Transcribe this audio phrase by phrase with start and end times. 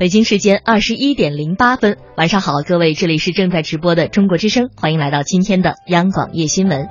[0.00, 6.88] 北京时间二十一点零八分，晚上好，各位，这里是正在直播的中国之声，欢迎来到今天的央广夜新闻。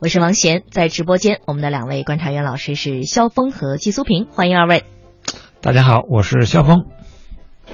[0.00, 4.82] 我是王贤，在直播间，我们的两位观察员老师是肖峰和季苏平，欢迎二位。
[5.60, 6.86] 大家好，我是肖峰。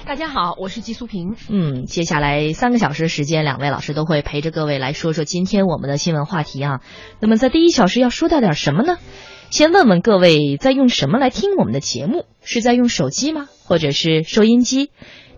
[0.05, 1.35] 大家好，我是季苏平。
[1.49, 6.81] 嗯，接下来三个小时的时间，两位老师都会陪着各位来说说今天我们的新闻话题啊。
[7.19, 8.99] 那么在第一小时要说到点什么呢？
[9.53, 12.25] 先问问各位，在用什么来听我们的节目？
[12.41, 13.51] 是在用手机吗？
[13.67, 14.89] 或者是收音机？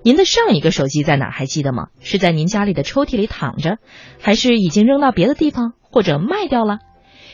[0.04, 1.30] 您的上一个手机在哪儿？
[1.32, 1.88] 还记得吗？
[1.98, 3.78] 是在您家里的抽屉里躺着，
[4.20, 6.78] 还是已经扔到别的地方，或者卖掉了？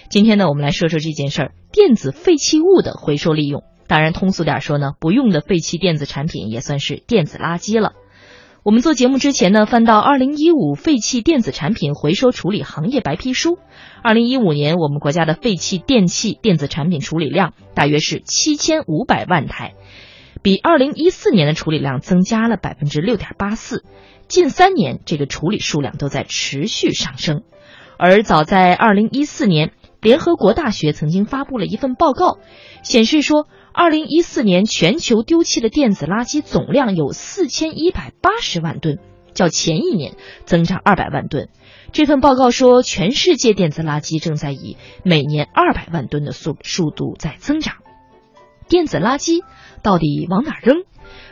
[0.09, 3.62] 今天呢，我们来说说这件事儿：电子废弃物的回收利用。
[3.87, 7.92] 当然，通俗点说呢，不用的废弃电子产品也算是电子垃圾了。
[8.62, 13.59] 我们做节目之前呢，翻到二零一五废弃电子产品回收处理行业白皮书。
[14.02, 19.73] 二零一五年，我们国家的废弃电器电子产品处理量大约是七千五百万台，
[20.42, 23.83] 比二零一四年的处理量增加了百分之六点八四。
[24.28, 27.45] 近三年，这个处理数量都在持续上升。
[27.97, 32.36] 而早在二零一四年，联合国大学曾经发布了一份报告，
[32.83, 33.47] 显示说。
[33.81, 38.98] 二零一四年全球丢弃的电子垃圾总量有四千一百八十万吨，
[39.33, 41.48] 较前一年增长二百万吨。
[41.91, 47.77] 这份报告说，全世界电子垃圾正在以每年二百万吨的速速度在增长。
[48.69, 49.42] 电子垃圾
[49.83, 50.83] 到底往哪扔？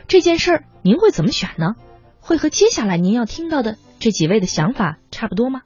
[0.07, 1.75] 这件事儿您会怎么选呢？
[2.19, 5.61] 会和接下来您要听到的这几位的想法差不多吗？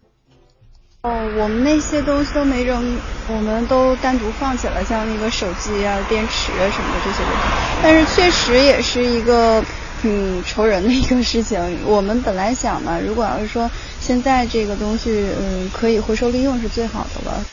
[1.06, 2.82] 哦，我们那些东西都没扔，
[3.28, 7.82] 我们都单独放起来，像那个手机啊、电池啊什么的这些东西。
[7.84, 9.62] 但是确实也是一个
[10.02, 11.60] 挺愁人的一个事情。
[11.86, 17.44] 我们本来想呢，如果要是说现在这个东西嗯可以回收利用是最好的了。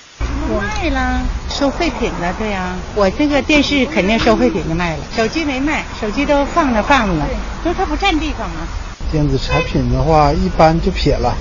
[0.49, 2.77] 我卖了，收废品了，对呀。
[2.95, 7.27] 我这个电视肯定收废品就卖了，手机没卖，手机都放着放着，
[7.65, 8.63] 就是它不占地方啊。
[9.11, 11.35] 电子产品的话，一般就撇了。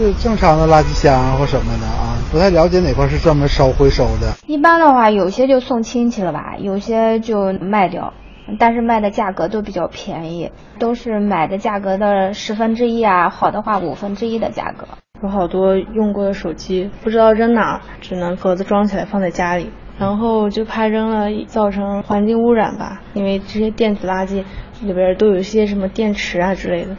[0.00, 4.32] 就是正常的垃圾箱或什么的啊，不太了解哪块是专门烧回收的。
[4.46, 8.14] 一般的话，有些就送亲戚了吧，有些就卖掉，
[8.58, 14.86] 但是卖的价格都比较便宜，都是买的价格的十分之一啊，好的话五分之一的价格。
[15.22, 24.44] 有好多用过的手机，不知道扔哪，只能盒子装起来放在家里，然后就怕扔了造成环境污染吧，因为这些电子垃圾
[24.80, 26.96] 里边都有一些什么电池啊之类的。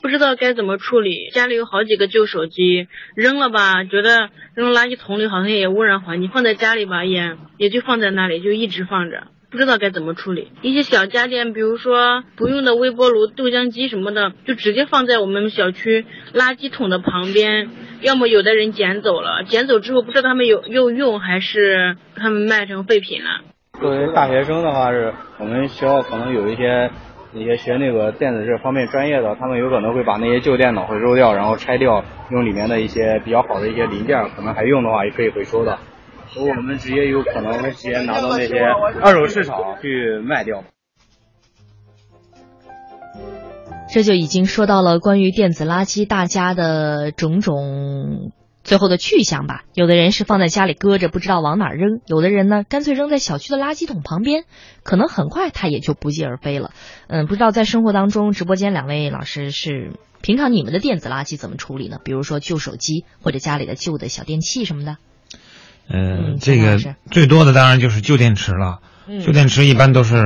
[0.00, 10.52] 不知道该怎么处理，家里有好几个旧手机，扔了吧，觉得扔垃圾桶里好像也污染环境，放在家里吧，也也就放在那里，就一直放着，不知道该怎么处理。
[10.62, 17.68] 一些小家电，比如说不用的微波炉、豆浆机什么的，就直接放在我们小区垃圾桶的旁边，
[18.00, 23.40] 要么有的人捡走了，捡走之后不知道他们有又用还是他们卖成废品了。
[23.80, 26.90] 作为大学生的话，是我们学校可能有一些。
[27.32, 35.78] 那些学那个电子这方面专业的，他们有可能会把那些旧电脑回收掉，然后拆掉，用里面的一些比较好的一些零件，可能还用的话也可以回收的。
[36.28, 38.60] 所以我们直接有可能直接拿到那些
[39.02, 40.64] 二手市场去卖掉。
[43.90, 48.32] 这就已经说到了关于电子垃圾大家的种种。
[48.68, 54.44] 最后的去向吧，有的人是放在家里搁着，不知道往哪扔；有的人呢，干脆扔在小区的垃圾桶旁边，
[54.82, 56.72] 可能很快它也就不翼而飞了。
[57.06, 61.96] 嗯，不知道在生活当中，直播间两位老师是平常你们的电子垃圾怎么处理呢？
[62.04, 64.98] 比如说旧手机或者家里的旧的小电器什么的。
[65.88, 66.78] 嗯，这个
[67.10, 68.80] 最多的当然就是旧电池了。
[69.24, 70.16] 旧电池一般都是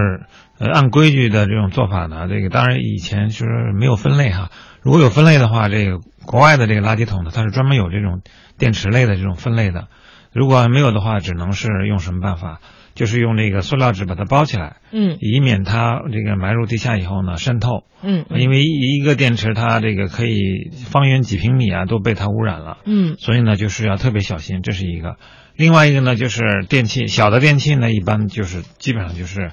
[0.58, 2.26] 呃按规矩的这种做法呢。
[2.28, 4.50] 这个当然以前就是没有分类哈。
[4.82, 8.20] 如果有分类的话，这个国外的这个垃圾桶呢，它是专门有这种
[8.58, 9.88] 电池类的这种分类的。
[10.32, 12.60] 如果没有的话，只能是用什么办法？
[12.94, 25.16] 就是用这个塑料纸把它包起来，嗯，以免它这个埋入地下以后呢渗透，嗯，因为一个电池它这个可以方圆几平米啊都被它污染了，嗯，所以呢就是要特别小心，这是一个。
[25.56, 29.52] 另外一个呢就是电器，小的电器呢一般就是基本上就是。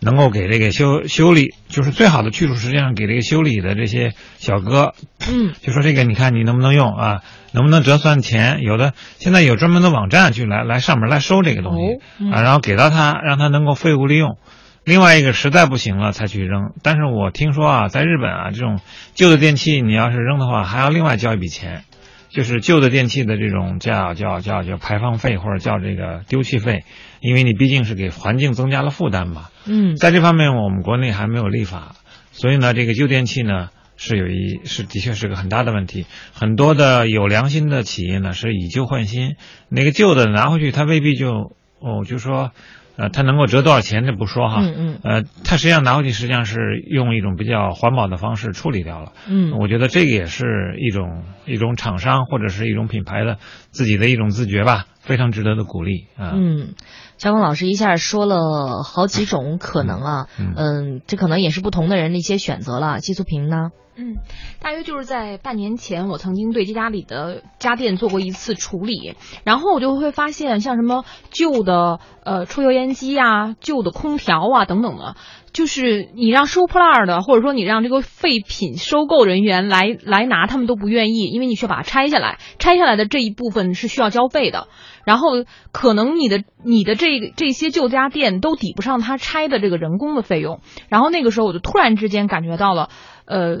[0.00, 4.94] 能够给这个修修理，就是最好的去处，实际上给这个修理的这些小哥，
[5.28, 7.22] 嗯，就说这个，你看你能不能用啊？
[7.52, 8.60] 能不能折算钱？
[8.62, 14.36] 有的现在有专门的网站去来来上门来收这个东西啊，然后给到他，让他能够废物利用。
[14.84, 16.72] 另外一个实在不行了才去扔。
[16.82, 18.80] 但是我听说啊，在日本啊，这种
[19.14, 21.82] 旧的电器你要是扔的话，还要另外交一笔钱。
[22.30, 26.84] 就是旧的电器的这种叫叫叫叫排放费或者叫这个丢弃费，
[27.20, 29.46] 因为你毕竟是给环境增加了负担嘛。
[29.66, 31.96] 嗯，在这方面我们国内还没有立法，
[32.32, 36.06] 所以呢，这个旧电器呢是有一是的确是个很大的问题。
[36.32, 39.36] 很多的有良心的企业呢是以旧换新，
[39.68, 42.52] 那个旧的拿回去，它未必就哦，就说
[42.96, 53.38] 呃，它能够折多少钱这不说哈，嗯嗯，呃，它实际上拿回去实际上是用一种比较环保的方式处理掉了，嗯，我觉得这个也是一种一种厂商或者是一种品牌的
[53.70, 56.32] 自己的一种自觉吧，非常值得的鼓励啊。
[56.34, 56.74] 嗯，
[57.18, 63.00] 肖峰老师一下说了好几种可能啊，嗯，这可能也是不同的人的一些选择了。
[63.00, 63.70] 季素瓶呢？
[63.96, 64.14] 嗯，
[64.62, 75.16] 大约就是在半年前，我曾经对家里的家电做过一次处理，然后我就会发现，像什么旧的呃抽油烟机啊、旧的空调啊等等的，
[75.52, 84.68] 就是你让收破烂的，或者说你让这个废品收购人员来来拿，他们都不愿意，因为你需要把它拆下来，拆下来的这一部分是需要交费的，
[85.04, 85.28] 然后
[85.72, 92.88] 可能你的你的这个这些旧家电都抵不上他拆的这个人工的费用，然后那个时候我就突然之间感觉到了，
[93.24, 93.58] 呃。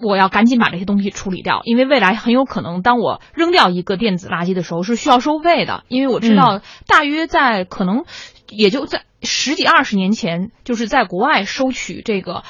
[0.00, 5.82] 我要赶紧把这些东西处理掉，因为未来很有可能，当我扔掉一个电子垃圾的时候是需要收费的。
[5.88, 8.04] 因为我知道，大约在可能
[8.50, 12.44] 也就在十几二十年前，就是在国外收取这个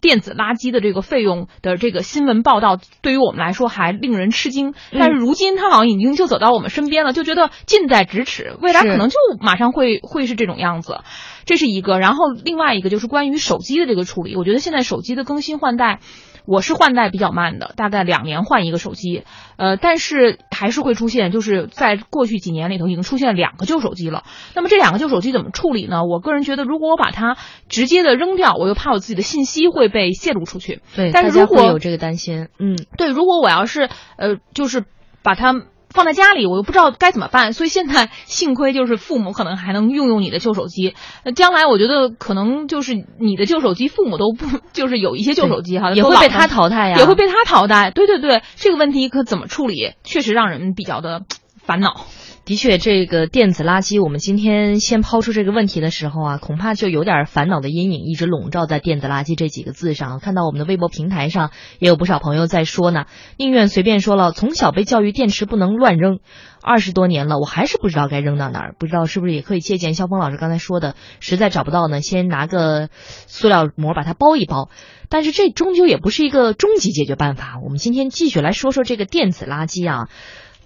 [0.00, 4.74] 电子垃圾的这个费用的这个新闻报道，对于我们来说还令人吃惊。
[4.92, 11.00] 但是如今，它好像已经就走到我们身边了，就觉得近在咫尺，未来可能就马上会会是这种样子。
[11.44, 16.00] 这是一个，然后另外一个就是关于手机的这个处理，我觉得现在手机的更新换代。
[16.48, 19.24] 我是换代比较慢的，大概两年换一个手机，
[19.58, 24.24] 呃，但是还是会出现，就是在过去几年里头已经出现两个旧手机了。
[24.54, 26.06] 那么这两个旧手机怎么处理呢？
[26.06, 27.36] 我个人觉得，如果我把它
[27.68, 30.80] 直接的扔掉，我又怕我自己的信息会被泄露出去。
[30.96, 34.84] 对，但是如果有这个担心，嗯，对，如果我要是呃，就是
[35.22, 35.54] 把它。
[35.90, 40.94] 放在家里，我又不知道该怎么办， 所以现在幸亏就是父母可能还能用用你的旧手机。
[41.24, 47.90] 那将来我觉得可能就是你的旧手机，父母都不 就是有一些旧手机哈，也会被他淘汰呀，也会被他淘汰。
[47.90, 51.22] 对对对，这个问题可怎么处理，确实让人比较的
[51.64, 52.04] 烦恼。
[52.48, 60.18] 的确，这个电子垃圾，我们今天先抛出这个问题的时候啊，恐怕就有点烦恼的阴影一直笼罩在“电子垃圾”这几个字上。
[60.18, 63.04] 看到我们的微博平台上也有不少朋友在说呢。
[63.36, 66.20] 宁愿随便说了，从小被教育电池不能乱扔，
[66.62, 68.74] 二十多年了，我还是不知道该扔到哪儿。
[68.78, 72.88] 不知道是不是也可以借鉴肖峰老师刚才说的，实在找不到呢，先拿个
[73.26, 74.70] 塑料膜把它包一包。
[75.10, 77.60] 但是这终究也不是一个终极解决办法。
[77.62, 80.08] 我们今天继续来说说这个电子垃圾啊。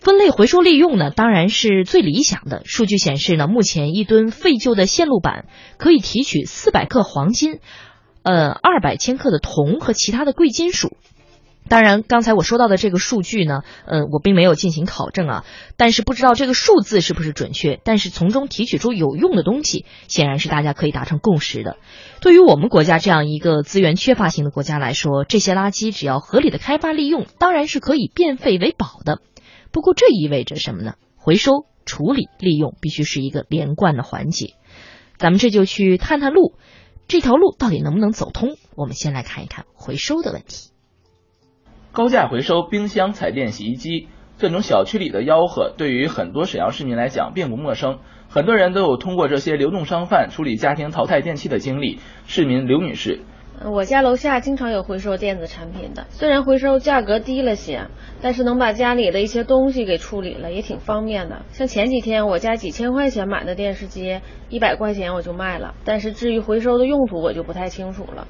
[0.02, 2.62] 分类回收利用呢，当然是最理想的。
[2.64, 5.46] 数据显示呢，目前一吨废旧的线路板
[5.78, 7.60] 可以提取四百克黄金，
[8.24, 10.96] 呃，二百千克的铜和其他的贵金属。
[11.68, 15.44] 当然，刚才我说到的这个数据呢，呃，我并没有进行考证啊，
[15.76, 17.78] 但是不知道这个数字是不是准确。
[17.84, 21.76] 但是从中提取出有用的东西，显然是大家可以达成共识的。
[22.20, 29.20] 对于我们国家这样一个资源缺乏型的国家来说，这些垃圾只要合理的开发利用，当然是可以变废为宝的。
[29.72, 30.94] 不过这意味着什么呢？
[31.16, 34.54] 回收、处理、利用必须是一个连贯的环节。
[35.16, 36.54] 咱们这就去探探路，
[37.08, 38.56] 这条路到底能不能走通？
[38.76, 40.70] 我们先来看一看回收的问题。
[41.92, 44.08] 高价回收冰箱、彩电、洗衣机，
[44.38, 47.98] 这种小区里的吆喝，对于很多沈阳市民来讲并不陌生。
[48.28, 52.00] 很多人都有通过这些流动商贩处理家庭淘汰电器的经历。
[52.26, 53.22] 市民刘女士。
[53.70, 57.86] 我家楼下经常有回收电子产品的，虽然回收价格低了些，
[58.20, 61.42] 但是能把家里的一些东西给处理了，也挺方便的。
[61.52, 65.74] 像前几天我家几千块钱买的电视机，一百块钱我就卖了。
[65.84, 68.26] 但是至于回收的用途，我就不太清楚了。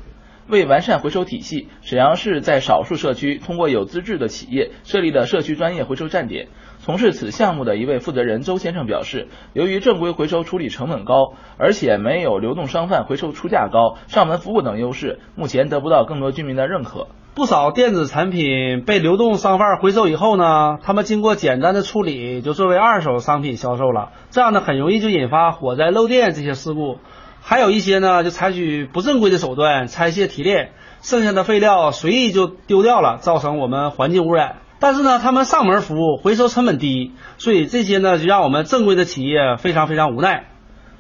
[0.49, 6.49] 为完善回收体系，沈阳市在少数社区通过有资质的企业设立的社区专业回收站点。
[6.79, 17.07] 从事此项目的一位负责人周先生表示，由于正规回收处理成本高，而且没有流动商贩回收出价高、上门服务等优势，目前得不到更多居民的认可。
[17.35, 24.11] 不少电子产品被流动商贩回收以后呢，他们经过简单的处理，就作为二手商品销售了。
[24.31, 26.99] 这样呢，很容易就引发火灾、漏电这些事故。
[27.45, 30.71] 还有一些呢，就采取不正规的手段拆卸提炼，
[31.03, 34.59] 剩下的废料随意就丢掉了，造成我们环境污染。
[34.79, 40.45] 但是呢，他们上门服务，回收成本低，所以这些呢就让我们正规的企业非常非常无奈。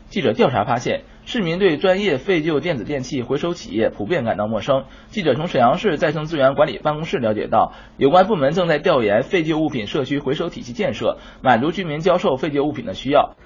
[0.08, 4.84] 记者调查发现，市民对专业废旧电子电器回收企业普遍感到陌生。
[5.10, 13.36] 记者从沈阳市再生资源管理办公室了解到，有关部门正在调研废旧物品社区回收体系建设，满足居民交售废旧物品的需要。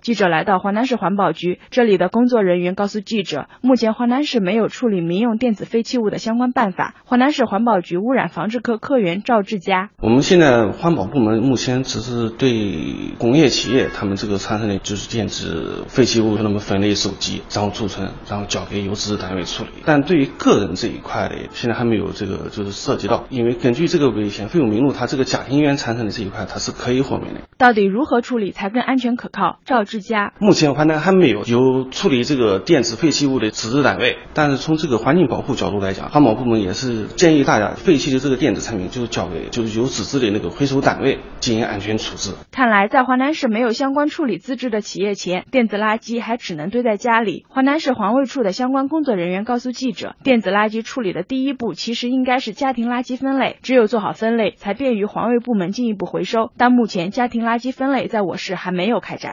[0.00, 6.94] 记者来到华南市环保局，这里的工作人员告诉记者，目前华南市没有处理民用电子废弃物的相关办法。
[7.06, 19.70] 华南市环保局污染防治科科员赵志佳：我们现在环保部门目前只是对工业企业他们这个产生的就是电子废弃物，那么分类收集，然后储存，然后交给有资质单位处理。
[19.86, 27.40] 但对于个人这一块的，现在还没有这个就是涉及到，因为根据这个危险废物名录，它这个家庭源产生的这一块，它是可以豁免的。
[27.56, 29.60] 到底如何处理才更安全可靠？
[29.64, 29.94] 赵志。
[29.94, 30.32] 之家。
[30.40, 42.34] 目前华南还没有有处理这个电子废弃物的纸质单位，但是从这个环境保护角度来讲，环保部门也是建议大家废弃的这个电子产品就交给就是有纸质的那个回收单位进行安全处置。
[42.50, 47.46] 看来在华南市没有相关处理资质的企业前，电子垃圾还只能堆在家里。
[47.48, 56.50] 华南市环卫处的相关工作人员告诉记者，电子垃圾处理的第一步其实应该是家庭垃圾分类，只有做好分类，才便于环卫部门进一步回收。
[56.58, 59.23] 但目前家庭垃圾分类在我市还没有开展。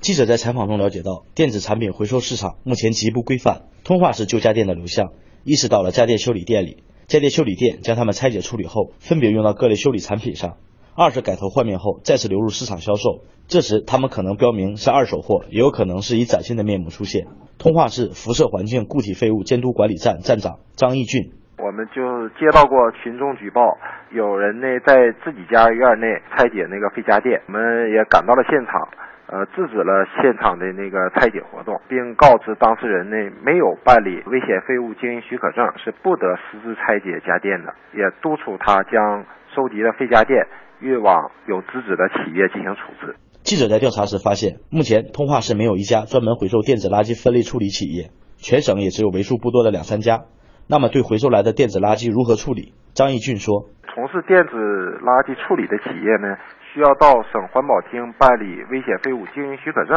[0.00, 3.62] 记者在采访中了解到，电子产品回收市场目前极不规范。
[3.84, 5.12] 通化市旧家电的流向
[5.44, 10.56] 意识到了家电修理店里，家电修理店将它们拆解处理后，分别用到各类修理产品上。
[10.94, 17.28] 二是改头换面后再次流入市场销售，这时他们可能标明是二手货，也有可能是以崭新的面目出现。
[17.58, 21.32] 通化市辐射环境固体废物监督管理站站长张义俊。
[21.62, 23.78] 我们就接到过群众举报，
[24.10, 28.88] 有人呢在自己家院内拆解那个废家电，我们也赶到了现场，
[29.28, 40.44] 呃，制止了现场的那个拆解活动，并告知当事人呢没有办理危险废物经营许可证是不得私自拆解家电的，也督促他将收集的废家电
[40.80, 43.14] 运往有资质的企业进行处置。
[43.44, 50.26] 记者在调查时发现，目前通化市没有一家专门回收电子垃圾分类处理企业，全省也只有为数不多的两三家。
[50.68, 52.72] 那么对回收来的电子垃圾如何处理？
[52.94, 54.56] 张义俊说：“从事电子
[55.04, 56.36] 垃圾处理的企业呢，
[56.72, 59.96] 需要到省环保厅办理危险废物经营许可证，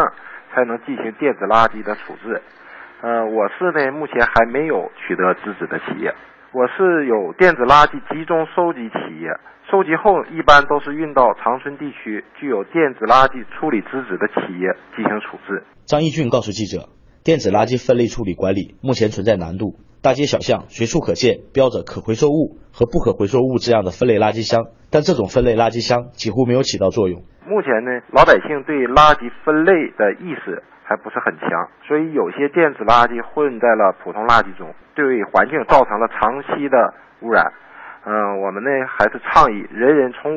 [0.51, 2.41] 才能进行电子垃圾的处置。
[3.01, 6.13] 呃，我市呢目前还没有取得资质的企业。
[6.51, 9.31] 我市有电子垃圾集中收集企业，
[9.69, 16.89] 收集后一般都是运到长春地区具有电子垃圾处理资质的企业进行处置。”张义俊告诉记者。
[17.25, 27.25] 电子垃圾分类处理管理目前存在难度，大街小巷随处可见标着可回收物和不可回收物这样的分类垃圾箱，但这种分类垃圾箱几乎没有起到作用。
[27.49, 31.49] 目前呢，老百姓对垃圾分类的意识还不是很强，
[31.87, 37.51] 所以有些电子垃圾混在了普通垃圾中，对环境造成了长期的污染。
[38.05, 40.33] 嗯，我们呢还是倡议人人从五